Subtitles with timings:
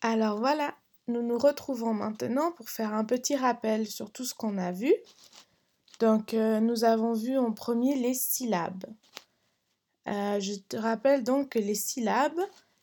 [0.00, 0.74] Alors voilà,
[1.08, 4.94] nous nous retrouvons maintenant pour faire un petit rappel sur tout ce qu'on a vu.
[5.98, 8.84] Donc euh, nous avons vu en premier les syllabes.
[10.06, 12.40] Euh, je te rappelle donc que les syllabes,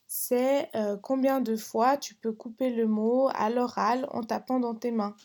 [0.08, 4.76] c'est euh, combien de fois tu peux couper le mot à l'oral en tapant dans
[4.76, 5.16] tes mains.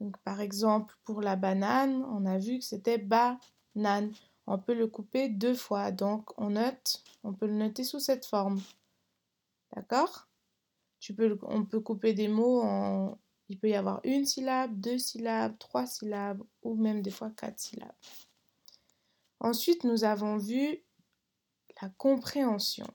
[0.00, 4.12] Donc par exemple pour la banane, on a vu que c'était banane.
[4.46, 8.26] On peut le couper deux fois, donc on note, on peut le noter sous cette
[8.26, 8.60] forme.
[9.74, 10.28] D'accord?
[11.42, 13.18] On peut couper des mots en...
[13.48, 17.60] Il peut y avoir une syllabe, deux syllabes, trois syllabes ou même des fois quatre
[17.60, 17.94] syllabes.
[19.38, 20.82] Ensuite, nous avons vu
[21.80, 22.86] la compréhension.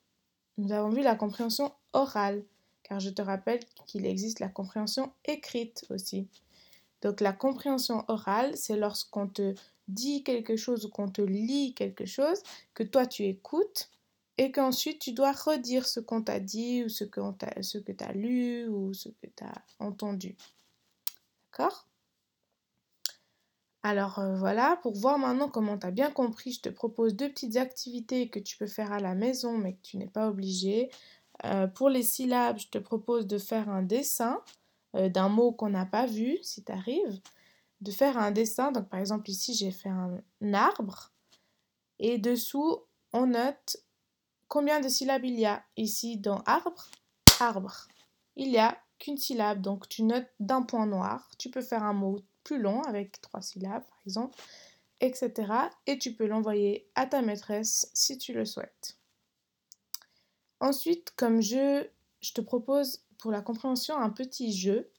[0.58, 2.44] Nous avons vu la compréhension orale,
[2.84, 6.28] car je te rappelle qu'il existe la compréhension écrite aussi.
[7.02, 9.56] Donc la compréhension orale, c'est lorsqu'on te
[9.88, 12.42] dit quelque chose ou qu'on te lit quelque chose,
[12.74, 13.90] que toi tu écoutes
[14.42, 17.22] et qu'ensuite tu dois redire ce qu'on t'a dit ou ce que
[17.92, 20.36] tu as lu ou ce que tu as entendu.
[21.52, 21.88] D'accord?
[23.84, 27.30] Alors euh, voilà, pour voir maintenant comment tu as bien compris, je te propose deux
[27.30, 30.90] petites activités que tu peux faire à la maison mais que tu n'es pas obligé.
[31.46, 34.42] Euh, pour les syllabes, je te propose de faire un dessin
[34.96, 37.22] euh, d'un mot qu'on n'a pas vu, si tu arrives.
[37.82, 40.20] De faire un dessin, donc par exemple ici j'ai fait un
[40.54, 41.12] arbre
[42.00, 42.80] et dessous
[43.14, 43.78] on note
[44.52, 46.92] Combien de syllabes il y a ici dans arbre?
[47.40, 47.88] Arbre.
[48.36, 51.32] Il n'y a qu'une syllabe, donc tu notes d'un point noir.
[51.40, 54.38] Tu peux faire un mot plus long avec trois syllabes, par exemple,
[55.00, 55.54] etc.
[55.88, 58.98] Et tu peux l'envoyer à ta maîtresse si tu le souhaites.
[60.60, 64.92] Ensuite, comme jeu, je te propose pour la compréhension un petit jeu.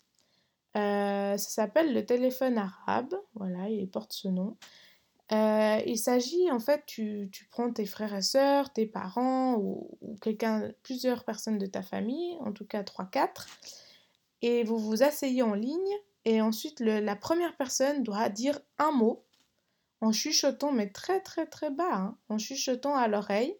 [0.78, 3.14] Euh, ça s'appelle le téléphone arabe.
[3.34, 4.56] Voilà, il porte ce nom.
[5.32, 10.70] Euh, il s'agit, en fait, tu, prends tes frères et sœurs, tes parents ou, quelqu'un,
[10.82, 13.46] plusieurs personnes de ta famille, en tout cas 3-4,
[14.42, 19.24] et vous vous asseyez en ligne, et ensuite la première personne doit dire un mot
[20.02, 23.56] en chuchotant, mais très très très bas, hein, en chuchotant à l'oreille.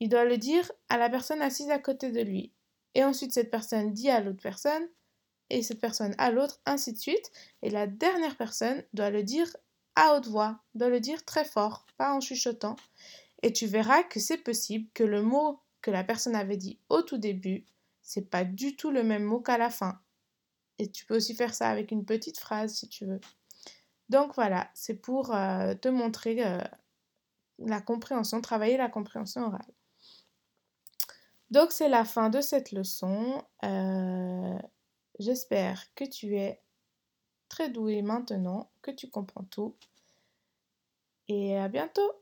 [0.00, 2.52] Il doit le dire à la personne assise à côté de lui.
[2.94, 4.88] Et ensuite, cette personne dit à l'autre personne,
[5.50, 7.30] et cette personne à l'autre, ainsi de suite.
[7.62, 9.54] Et la dernière personne doit le dire
[9.96, 12.76] à haute voix, de le dire très fort, pas en chuchotant,
[13.42, 17.02] et tu verras que c'est possible que le mot que la personne avait dit au
[17.02, 17.66] tout début,
[18.02, 20.00] c'est pas du tout le même mot qu'à la fin.
[20.78, 23.20] Et tu peux aussi faire ça avec une petite phrase si tu veux.
[24.08, 26.60] Donc voilà, c'est pour euh, te montrer euh,
[27.58, 29.72] la compréhension, travailler la compréhension orale.
[31.50, 33.44] Donc c'est la fin de cette leçon.
[33.64, 34.58] Euh,
[35.18, 36.62] j'espère que tu es
[37.52, 39.76] très doué maintenant, que tu comprends tout.
[41.28, 42.21] Et à bientôt